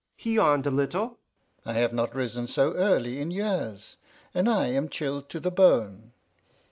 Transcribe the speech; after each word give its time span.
He 0.15 0.33
yawned 0.33 0.65
a 0.65 0.71
little. 0.71 1.19
"I 1.63 1.73
have 1.73 1.93
not 1.93 2.15
risen 2.15 2.47
so 2.47 2.73
early 2.73 3.19
in 3.19 3.29
years, 3.29 3.97
and 4.33 4.49
I 4.49 4.65
am 4.65 4.89
chilled 4.89 5.29
to 5.29 5.39
the 5.39 5.51
bone. 5.51 6.13